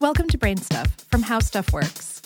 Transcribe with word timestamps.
Welcome 0.00 0.28
to 0.28 0.38
Brain 0.38 0.56
Stuff 0.56 0.96
from 1.10 1.20
How 1.20 1.40
Stuff 1.40 1.74
Works. 1.74 2.22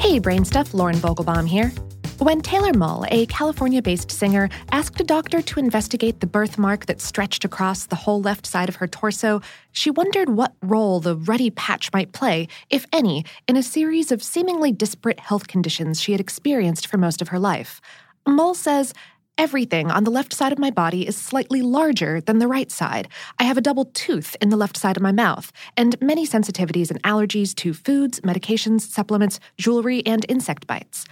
Hey, 0.00 0.18
Brain 0.18 0.44
Stuff, 0.44 0.74
Lauren 0.74 0.96
Vogelbaum 0.96 1.46
here. 1.46 1.70
When 2.18 2.40
Taylor 2.40 2.72
Muhl, 2.72 3.04
a 3.12 3.26
California 3.26 3.80
based 3.80 4.10
singer, 4.10 4.48
asked 4.72 5.00
a 5.00 5.04
doctor 5.04 5.40
to 5.40 5.60
investigate 5.60 6.18
the 6.18 6.26
birthmark 6.26 6.86
that 6.86 7.00
stretched 7.00 7.44
across 7.44 7.86
the 7.86 7.94
whole 7.94 8.20
left 8.20 8.44
side 8.44 8.68
of 8.68 8.74
her 8.74 8.88
torso, 8.88 9.40
she 9.70 9.88
wondered 9.88 10.30
what 10.30 10.52
role 10.62 10.98
the 10.98 11.14
ruddy 11.14 11.50
patch 11.50 11.92
might 11.92 12.10
play, 12.10 12.48
if 12.70 12.84
any, 12.92 13.24
in 13.46 13.56
a 13.56 13.62
series 13.62 14.10
of 14.10 14.20
seemingly 14.20 14.72
disparate 14.72 15.20
health 15.20 15.46
conditions 15.46 16.00
she 16.00 16.10
had 16.10 16.20
experienced 16.20 16.88
for 16.88 16.98
most 16.98 17.22
of 17.22 17.28
her 17.28 17.38
life. 17.38 17.80
Muhl 18.26 18.54
says, 18.54 18.92
Everything 19.38 19.88
on 19.88 20.02
the 20.02 20.10
left 20.10 20.32
side 20.32 20.50
of 20.50 20.58
my 20.58 20.68
body 20.68 21.06
is 21.06 21.16
slightly 21.16 21.62
larger 21.62 22.20
than 22.20 22.40
the 22.40 22.48
right 22.48 22.72
side. 22.72 23.06
I 23.38 23.44
have 23.44 23.56
a 23.56 23.60
double 23.60 23.84
tooth 23.84 24.34
in 24.40 24.48
the 24.48 24.56
left 24.56 24.76
side 24.76 24.96
of 24.96 25.02
my 25.02 25.12
mouth, 25.12 25.52
and 25.76 25.94
many 26.00 26.26
sensitivities 26.26 26.90
and 26.90 27.00
allergies 27.04 27.54
to 27.54 27.72
foods, 27.72 28.18
medications, 28.22 28.80
supplements, 28.80 29.38
jewelry, 29.56 30.04
and 30.04 30.26
insect 30.28 30.66
bites. 30.66 31.04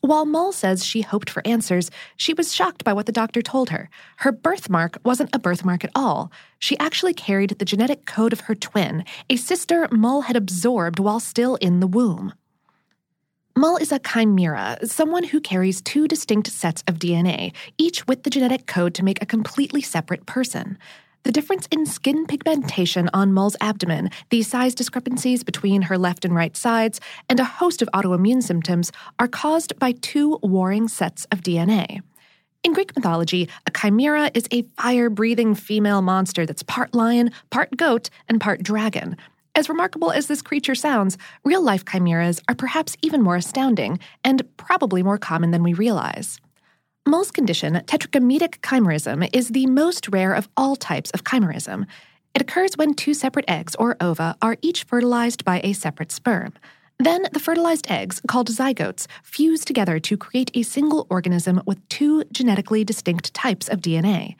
While 0.00 0.26
Muhl 0.26 0.50
says 0.50 0.84
she 0.84 1.02
hoped 1.02 1.30
for 1.30 1.46
answers, 1.46 1.88
she 2.16 2.34
was 2.34 2.52
shocked 2.52 2.82
by 2.82 2.92
what 2.92 3.06
the 3.06 3.12
doctor 3.12 3.42
told 3.42 3.70
her. 3.70 3.90
Her 4.16 4.32
birthmark 4.32 4.98
wasn't 5.04 5.30
a 5.32 5.38
birthmark 5.38 5.84
at 5.84 5.92
all. 5.94 6.32
She 6.58 6.76
actually 6.80 7.14
carried 7.14 7.50
the 7.50 7.64
genetic 7.64 8.06
code 8.06 8.32
of 8.32 8.40
her 8.40 8.56
twin, 8.56 9.04
a 9.30 9.36
sister 9.36 9.86
Muhl 9.92 10.22
had 10.22 10.34
absorbed 10.34 10.98
while 10.98 11.20
still 11.20 11.54
in 11.56 11.78
the 11.78 11.86
womb. 11.86 12.32
Muhl 13.58 13.76
is 13.76 13.90
a 13.90 13.98
chimera, 13.98 14.78
someone 14.84 15.24
who 15.24 15.40
carries 15.40 15.80
two 15.80 16.06
distinct 16.06 16.46
sets 16.46 16.84
of 16.86 17.00
DNA, 17.00 17.52
each 17.76 18.06
with 18.06 18.22
the 18.22 18.30
genetic 18.30 18.68
code 18.68 18.94
to 18.94 19.02
make 19.02 19.20
a 19.20 19.26
completely 19.26 19.82
separate 19.82 20.26
person. 20.26 20.78
The 21.24 21.32
difference 21.32 21.66
in 21.72 21.84
skin 21.84 22.24
pigmentation 22.28 23.10
on 23.12 23.32
Muhl's 23.32 23.56
abdomen, 23.60 24.10
the 24.30 24.44
size 24.44 24.76
discrepancies 24.76 25.42
between 25.42 25.82
her 25.82 25.98
left 25.98 26.24
and 26.24 26.36
right 26.36 26.56
sides, 26.56 27.00
and 27.28 27.40
a 27.40 27.44
host 27.44 27.82
of 27.82 27.88
autoimmune 27.92 28.44
symptoms 28.44 28.92
are 29.18 29.26
caused 29.26 29.76
by 29.80 29.90
two 29.90 30.38
warring 30.40 30.86
sets 30.86 31.24
of 31.32 31.40
DNA. 31.40 32.02
In 32.62 32.72
Greek 32.72 32.94
mythology, 32.94 33.48
a 33.66 33.72
chimera 33.72 34.30
is 34.34 34.46
a 34.52 34.62
fire 34.76 35.10
breathing 35.10 35.56
female 35.56 36.00
monster 36.00 36.46
that's 36.46 36.62
part 36.62 36.94
lion, 36.94 37.32
part 37.50 37.76
goat, 37.76 38.08
and 38.28 38.40
part 38.40 38.62
dragon. 38.62 39.16
As 39.58 39.68
remarkable 39.68 40.12
as 40.12 40.28
this 40.28 40.40
creature 40.40 40.76
sounds, 40.76 41.18
real 41.44 41.60
life 41.60 41.84
chimeras 41.84 42.40
are 42.46 42.54
perhaps 42.54 42.96
even 43.02 43.22
more 43.22 43.34
astounding 43.34 43.98
and 44.22 44.40
probably 44.56 45.02
more 45.02 45.18
common 45.18 45.50
than 45.50 45.64
we 45.64 45.72
realize. 45.72 46.40
Muhl's 47.04 47.32
condition, 47.32 47.74
tetragametic 47.74 48.60
chimerism, 48.60 49.28
is 49.32 49.48
the 49.48 49.66
most 49.66 50.08
rare 50.10 50.32
of 50.32 50.48
all 50.56 50.76
types 50.76 51.10
of 51.10 51.24
chimerism. 51.24 51.86
It 52.34 52.42
occurs 52.42 52.76
when 52.76 52.94
two 52.94 53.14
separate 53.14 53.46
eggs, 53.48 53.74
or 53.74 53.96
ova, 54.00 54.36
are 54.40 54.58
each 54.62 54.84
fertilized 54.84 55.44
by 55.44 55.60
a 55.64 55.72
separate 55.72 56.12
sperm. 56.12 56.52
Then 57.00 57.24
the 57.32 57.40
fertilized 57.40 57.90
eggs, 57.90 58.22
called 58.28 58.50
zygotes, 58.50 59.08
fuse 59.24 59.64
together 59.64 59.98
to 59.98 60.16
create 60.16 60.52
a 60.54 60.62
single 60.62 61.08
organism 61.10 61.62
with 61.66 61.88
two 61.88 62.22
genetically 62.30 62.84
distinct 62.84 63.34
types 63.34 63.68
of 63.68 63.80
DNA. 63.80 64.36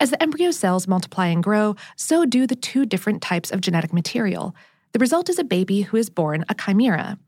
As 0.00 0.08
the 0.08 0.22
embryo 0.22 0.50
cells 0.50 0.88
multiply 0.88 1.26
and 1.26 1.42
grow, 1.42 1.76
so 1.94 2.24
do 2.24 2.46
the 2.46 2.56
two 2.56 2.86
different 2.86 3.20
types 3.20 3.50
of 3.50 3.60
genetic 3.60 3.92
material. 3.92 4.56
The 4.92 4.98
result 4.98 5.28
is 5.28 5.38
a 5.38 5.44
baby 5.44 5.82
who 5.82 5.98
is 5.98 6.08
born 6.08 6.46
a 6.48 6.54
chimera. 6.54 7.18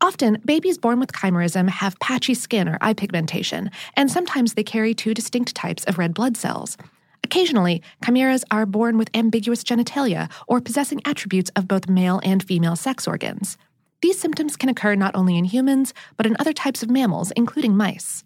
Often, 0.00 0.40
babies 0.44 0.78
born 0.78 1.00
with 1.00 1.10
chimerism 1.10 1.68
have 1.68 1.98
patchy 1.98 2.34
skin 2.34 2.68
or 2.68 2.78
eye 2.80 2.94
pigmentation, 2.94 3.72
and 3.96 4.08
sometimes 4.08 4.54
they 4.54 4.62
carry 4.62 4.94
two 4.94 5.14
distinct 5.14 5.56
types 5.56 5.82
of 5.84 5.98
red 5.98 6.14
blood 6.14 6.36
cells. 6.36 6.78
Occasionally, 7.24 7.82
chimeras 8.04 8.44
are 8.52 8.66
born 8.66 8.96
with 8.96 9.10
ambiguous 9.12 9.64
genitalia 9.64 10.30
or 10.46 10.60
possessing 10.60 11.02
attributes 11.04 11.50
of 11.56 11.66
both 11.66 11.88
male 11.88 12.20
and 12.22 12.40
female 12.42 12.76
sex 12.76 13.08
organs. 13.08 13.58
These 14.00 14.20
symptoms 14.20 14.56
can 14.56 14.68
occur 14.68 14.94
not 14.94 15.16
only 15.16 15.36
in 15.36 15.44
humans, 15.44 15.92
but 16.16 16.24
in 16.24 16.36
other 16.38 16.52
types 16.52 16.84
of 16.84 16.88
mammals, 16.88 17.32
including 17.32 17.76
mice. 17.76 18.22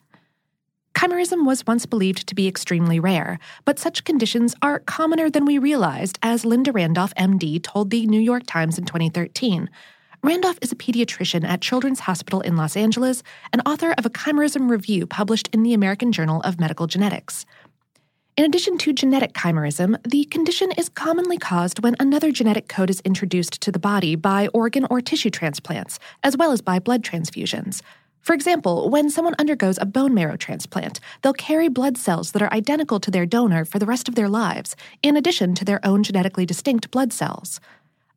Chimerism 0.94 1.44
was 1.44 1.66
once 1.66 1.86
believed 1.86 2.26
to 2.28 2.34
be 2.34 2.46
extremely 2.46 3.00
rare, 3.00 3.38
but 3.64 3.78
such 3.78 4.04
conditions 4.04 4.54
are 4.62 4.78
commoner 4.78 5.28
than 5.28 5.44
we 5.44 5.58
realized, 5.58 6.18
as 6.22 6.44
Linda 6.44 6.70
Randolph, 6.70 7.12
MD, 7.16 7.60
told 7.62 7.90
the 7.90 8.06
New 8.06 8.20
York 8.20 8.44
Times 8.46 8.78
in 8.78 8.84
2013. 8.84 9.68
Randolph 10.22 10.58
is 10.62 10.72
a 10.72 10.76
pediatrician 10.76 11.44
at 11.44 11.60
Children's 11.60 12.00
Hospital 12.00 12.40
in 12.40 12.56
Los 12.56 12.76
Angeles 12.76 13.22
and 13.52 13.60
author 13.66 13.92
of 13.98 14.06
a 14.06 14.10
chimerism 14.10 14.70
review 14.70 15.06
published 15.06 15.50
in 15.52 15.64
the 15.64 15.74
American 15.74 16.12
Journal 16.12 16.40
of 16.42 16.60
Medical 16.60 16.86
Genetics. 16.86 17.44
In 18.36 18.44
addition 18.44 18.78
to 18.78 18.92
genetic 18.92 19.32
chimerism, 19.32 19.96
the 20.08 20.24
condition 20.24 20.72
is 20.72 20.88
commonly 20.88 21.38
caused 21.38 21.82
when 21.82 21.94
another 22.00 22.32
genetic 22.32 22.68
code 22.68 22.88
is 22.88 23.00
introduced 23.00 23.60
to 23.60 23.70
the 23.70 23.78
body 23.78 24.16
by 24.16 24.48
organ 24.48 24.86
or 24.88 25.00
tissue 25.00 25.30
transplants, 25.30 25.98
as 26.22 26.36
well 26.36 26.52
as 26.52 26.62
by 26.62 26.78
blood 26.78 27.02
transfusions. 27.04 27.82
For 28.24 28.32
example, 28.32 28.88
when 28.88 29.10
someone 29.10 29.34
undergoes 29.38 29.76
a 29.78 29.84
bone 29.84 30.14
marrow 30.14 30.38
transplant, 30.38 30.98
they'll 31.20 31.34
carry 31.34 31.68
blood 31.68 31.98
cells 31.98 32.32
that 32.32 32.40
are 32.40 32.52
identical 32.54 32.98
to 33.00 33.10
their 33.10 33.26
donor 33.26 33.66
for 33.66 33.78
the 33.78 33.84
rest 33.84 34.08
of 34.08 34.14
their 34.14 34.30
lives, 34.30 34.74
in 35.02 35.14
addition 35.14 35.54
to 35.56 35.64
their 35.64 35.78
own 35.84 36.02
genetically 36.02 36.46
distinct 36.46 36.90
blood 36.90 37.12
cells. 37.12 37.60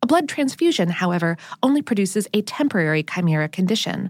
A 0.02 0.08
blood 0.08 0.30
transfusion, 0.30 0.88
however, 0.88 1.36
only 1.62 1.82
produces 1.82 2.26
a 2.34 2.42
temporary 2.42 3.04
chimera 3.04 3.50
condition. 3.50 4.10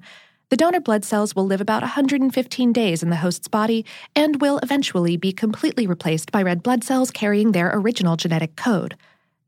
The 0.50 0.58
donor 0.58 0.80
blood 0.80 1.04
cells 1.04 1.36
will 1.36 1.48
live 1.48 1.62
about 1.62 1.82
115 1.82 2.72
days 2.72 3.02
in 3.02 3.10
the 3.10 3.16
host's 3.16 3.48
body 3.48 3.84
and 4.16 4.40
will 4.40 4.60
eventually 4.60 5.18
be 5.18 5.32
completely 5.32 5.88
replaced 5.88 6.32
by 6.32 6.44
red 6.44 6.62
blood 6.62 6.84
cells 6.84 7.10
carrying 7.10 7.54
their 7.54 7.72
original 7.74 8.18
genetic 8.18 8.56
code. 8.56 8.96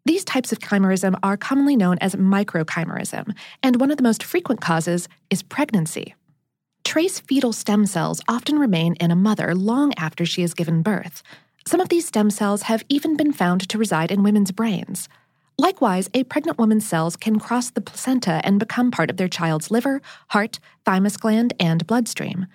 These 0.05 0.25
types 0.25 0.51
of 0.51 0.57
chimerism 0.57 1.13
are 1.21 1.37
commonly 1.37 1.75
known 1.75 1.99
as 1.99 2.15
microchimerism, 2.15 3.35
and 3.61 3.79
one 3.79 3.91
of 3.91 3.97
the 3.97 4.03
most 4.03 4.23
frequent 4.23 4.61
causes 4.61 5.07
is 5.29 5.43
pregnancy. 5.43 6.15
Trace 6.89 7.19
fetal 7.19 7.53
stem 7.53 7.85
cells 7.85 8.19
often 8.27 8.57
remain 8.57 8.95
in 8.95 9.11
a 9.11 9.15
mother 9.15 9.53
long 9.53 9.93
after 9.95 10.25
she 10.25 10.41
has 10.41 10.55
given 10.55 10.81
birth. 10.81 11.21
Some 11.67 11.79
of 11.79 11.89
these 11.89 12.07
stem 12.07 12.31
cells 12.31 12.63
have 12.63 12.83
even 12.89 13.15
been 13.15 13.31
found 13.31 13.69
to 13.69 13.77
reside 13.77 14.11
in 14.11 14.23
women's 14.23 14.51
brains. 14.51 15.07
Likewise, 15.59 16.09
a 16.15 16.23
pregnant 16.23 16.57
woman's 16.57 16.87
cells 16.87 17.15
can 17.15 17.37
cross 17.37 17.69
the 17.69 17.79
placenta 17.79 18.41
and 18.43 18.57
become 18.57 18.89
part 18.89 19.11
of 19.11 19.17
their 19.17 19.27
child's 19.27 19.69
liver, 19.69 20.01
heart, 20.29 20.57
thymus 20.83 21.15
gland, 21.15 21.53
and 21.59 21.85
bloodstream. 21.85 22.47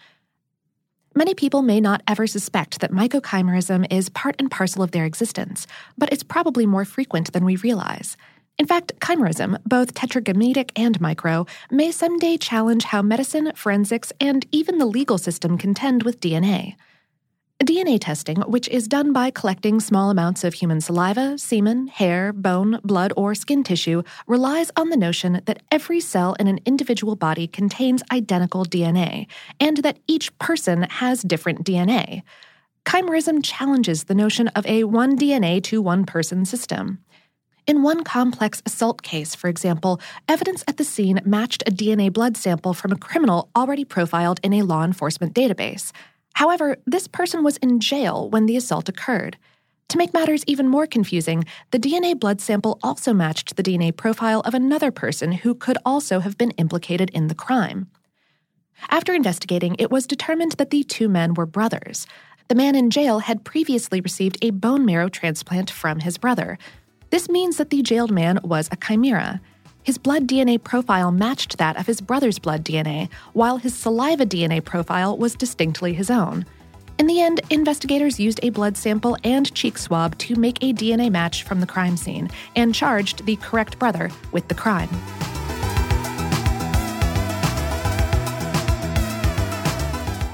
Many 1.15 1.35
people 1.35 1.63
may 1.63 1.81
not 1.81 2.03
ever 2.09 2.27
suspect 2.27 2.81
that 2.81 2.91
microchimerism 2.91 3.87
is 3.89 4.09
part 4.09 4.35
and 4.41 4.51
parcel 4.51 4.83
of 4.83 4.91
their 4.91 5.05
existence, 5.05 5.69
but 5.97 6.13
it's 6.13 6.25
probably 6.25 6.67
more 6.67 6.85
frequent 6.85 7.33
than 7.33 7.45
we 7.45 7.55
realize. 7.55 8.17
In 8.57 8.67
fact, 8.67 8.93
chimerism, 9.01 9.59
both 9.67 9.95
tetragametic 9.95 10.71
and 10.77 11.01
micro, 11.01 11.45
may 11.71 11.91
someday 11.91 12.37
challenge 12.37 12.85
how 12.85 13.03
medicine, 13.03 13.53
forensics, 13.57 14.13
and 14.21 14.47
even 14.53 14.79
the 14.79 14.87
legal 14.87 15.19
system 15.19 15.59
contend 15.59 16.05
with 16.05 16.21
DNA. 16.21 16.77
DNA 17.65 17.99
testing, 18.01 18.43
which 18.43 18.69
is 18.69 18.87
done 18.87 19.13
by 19.13 19.31
collecting 19.31 19.81
small 19.81 20.11
amounts 20.11 20.45
of 20.45 20.55
human 20.55 20.81
saliva, 20.81 21.37
semen, 21.39 21.89
hair, 21.89 22.33
bone, 22.33 22.79
blood, 22.85 23.13
or 23.17 23.35
skin 23.35 23.65
tissue, 23.65 24.03
relies 24.27 24.71
on 24.77 24.91
the 24.91 24.97
notion 24.97 25.41
that 25.47 25.63
every 25.73 25.99
cell 25.99 26.35
in 26.35 26.47
an 26.47 26.61
individual 26.65 27.17
body 27.17 27.49
contains 27.49 28.03
identical 28.13 28.65
DNA, 28.65 29.27
and 29.59 29.79
that 29.79 29.99
each 30.07 30.37
person 30.39 30.83
has 30.83 31.23
different 31.23 31.65
DNA. 31.65 32.23
Chimerism 32.85 33.43
challenges 33.43 34.05
the 34.05 34.15
notion 34.15 34.49
of 34.49 34.67
a 34.67 34.85
one 34.85 35.17
DNA 35.19 35.63
to 35.65 35.81
one 35.81 36.05
person 36.05 36.45
system. 36.45 36.99
In 37.67 37.83
one 37.83 38.05
complex 38.05 38.63
assault 38.67 39.03
case, 39.03 39.35
for 39.35 39.49
example, 39.49 39.99
evidence 40.29 40.63
at 40.69 40.77
the 40.77 40.85
scene 40.85 41.23
matched 41.25 41.63
a 41.67 41.71
DNA 41.71 42.13
blood 42.13 42.37
sample 42.37 42.75
from 42.75 42.93
a 42.93 42.97
criminal 42.97 43.49
already 43.57 43.87
profiled 43.87 44.39
in 44.43 44.53
a 44.53 44.63
law 44.63 44.85
enforcement 44.85 45.35
database. 45.35 45.91
However, 46.35 46.77
this 46.85 47.09
person 47.09 47.43
was 47.43 47.57
in 47.59 47.81
jail 47.81 48.29
when 48.29 48.45
the 48.45 48.59
assault 48.59 48.91
occurred. 48.91 49.39
To 49.89 49.97
make 49.97 50.13
matters 50.13 50.45
even 50.47 50.69
more 50.69 50.87
confusing, 50.87 51.45
the 51.71 51.79
DNA 51.79 52.19
blood 52.19 52.43
sample 52.43 52.79
also 52.83 53.15
matched 53.15 53.57
the 53.57 53.63
DNA 53.63 53.97
profile 53.97 54.41
of 54.41 54.53
another 54.53 54.91
person 54.91 55.33
who 55.33 55.55
could 55.55 55.79
also 55.87 56.21
have 56.21 56.37
been 56.37 56.51
implicated 56.53 57.09
in 57.11 57.29
the 57.29 57.35
crime. 57.35 57.87
After 58.91 59.15
investigating, 59.15 59.77
it 59.79 59.91
was 59.91 60.07
determined 60.07 60.53
that 60.53 60.69
the 60.69 60.83
two 60.83 61.09
men 61.09 61.33
were 61.33 61.47
brothers. 61.47 62.07
The 62.49 62.55
man 62.55 62.75
in 62.75 62.91
jail 62.91 63.21
had 63.21 63.45
previously 63.45 64.03
received 64.03 64.37
a 64.43 64.51
bone 64.51 64.85
marrow 64.85 65.09
transplant 65.09 65.71
from 65.71 66.01
his 66.01 66.19
brother, 66.19 66.59
this 67.15 67.29
means 67.29 67.59
that 67.59 67.71
the 67.71 67.81
jailed 67.81 68.11
man 68.11 68.41
was 68.43 68.69
a 68.73 68.77
chimera. 68.77 69.41
His 69.85 69.99
blood 69.99 70.27
DNA 70.27 70.61
profile 70.61 71.13
matched 71.13 71.59
that 71.59 71.77
of 71.77 71.87
his 71.87 72.01
brother's 72.01 72.41
blood 72.41 72.65
DNA, 72.65 73.09
while 73.35 73.59
his 73.59 73.73
saliva 73.73 74.27
DNA 74.27 74.65
profile 74.65 75.17
was 75.17 75.37
distinctly 75.37 75.95
his 75.95 76.11
own. 76.11 76.45
In 76.99 77.07
the 77.07 77.21
end, 77.21 77.41
investigators 77.51 78.19
used 78.19 78.41
a 78.43 78.51
blood 78.51 78.77
sample 78.77 79.17
and 79.23 79.55
cheek 79.55 79.79
swab 79.79 80.19
to 80.19 80.35
make 80.35 80.61
a 80.61 80.73
DNA 80.73 81.09
match 81.09 81.45
from 81.45 81.61
the 81.61 81.69
crime 81.69 81.97
scene 81.97 82.29
and 82.57 82.75
charged 82.75 83.25
the 83.27 83.37
correct 83.37 83.79
brother 83.79 84.11
with 84.33 84.49
the 84.49 84.55
crime. 84.57 84.91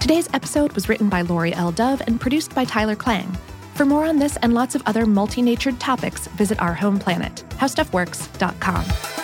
Today's 0.01 0.31
episode 0.33 0.73
was 0.73 0.89
written 0.89 1.11
by 1.11 1.21
Laurie 1.21 1.53
L. 1.53 1.73
Dove 1.73 2.01
and 2.07 2.19
produced 2.19 2.55
by 2.55 2.65
Tyler 2.65 2.97
Klang. 2.97 3.37
For 3.81 3.87
more 3.87 4.05
on 4.05 4.19
this 4.19 4.37
and 4.43 4.53
lots 4.53 4.75
of 4.75 4.83
other 4.85 5.07
multi 5.07 5.41
natured 5.41 5.81
topics, 5.81 6.27
visit 6.37 6.61
our 6.61 6.75
home 6.75 6.99
planet, 6.99 7.43
howstuffworks.com. 7.53 9.20